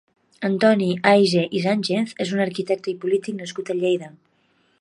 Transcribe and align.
Antoni 0.47 0.87
Aige 1.11 1.43
i 1.59 1.61
Sánchez 1.67 2.17
és 2.25 2.33
un 2.39 2.43
arquitecte 2.47 2.93
i 2.95 2.99
polític 3.05 3.41
nascut 3.43 3.71
a 3.75 3.81
Lleida. 3.83 4.15